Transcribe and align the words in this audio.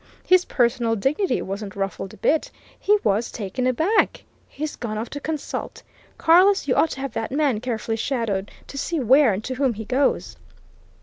His 0.25 0.45
personal 0.45 0.95
dignity 0.95 1.43
wasn't 1.43 1.75
ruffled 1.75 2.15
a 2.15 2.17
bit. 2.17 2.49
He 2.79 2.97
was 3.03 3.31
taken 3.31 3.67
aback! 3.67 4.23
He's 4.49 4.75
gone 4.75 4.97
off 4.97 5.11
to 5.11 5.19
consult. 5.19 5.83
Carless, 6.17 6.67
you 6.67 6.73
ought 6.73 6.89
to 6.89 7.01
have 7.01 7.13
that 7.13 7.31
man 7.31 7.59
carefully 7.59 7.97
shadowed, 7.97 8.49
to 8.65 8.79
see 8.79 8.99
where 8.99 9.31
and 9.31 9.43
to 9.43 9.53
whom 9.53 9.75
he 9.75 9.85
goes." 9.85 10.37